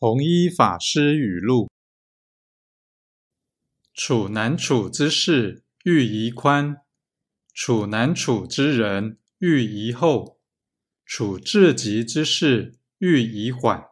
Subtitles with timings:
[0.00, 1.72] 弘一法师语录。
[3.92, 6.82] 处难处之事欲宜宽
[7.52, 10.38] 处难处之人欲宜厚
[11.04, 13.87] 处至极之事欲宜缓。